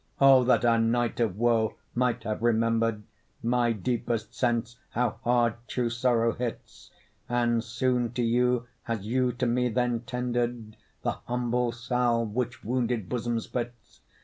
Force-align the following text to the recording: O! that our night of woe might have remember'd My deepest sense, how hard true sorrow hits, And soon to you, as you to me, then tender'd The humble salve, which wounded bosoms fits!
O! 0.19 0.43
that 0.45 0.65
our 0.65 0.79
night 0.79 1.19
of 1.19 1.37
woe 1.37 1.75
might 1.93 2.23
have 2.23 2.41
remember'd 2.41 3.03
My 3.43 3.71
deepest 3.71 4.33
sense, 4.33 4.77
how 4.89 5.19
hard 5.23 5.53
true 5.67 5.91
sorrow 5.91 6.33
hits, 6.33 6.89
And 7.29 7.63
soon 7.63 8.11
to 8.13 8.23
you, 8.23 8.65
as 8.87 9.01
you 9.01 9.31
to 9.33 9.45
me, 9.45 9.69
then 9.69 9.99
tender'd 9.99 10.75
The 11.03 11.11
humble 11.27 11.71
salve, 11.71 12.33
which 12.33 12.63
wounded 12.63 13.09
bosoms 13.09 13.45
fits! 13.45 14.01